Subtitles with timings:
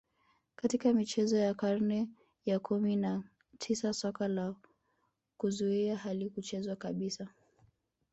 [0.55, 2.07] Katika michezo ya karne
[2.45, 3.23] ya kumi na
[3.57, 4.55] tisa soka la
[5.37, 7.27] kuzuia halikuchezwa kabisa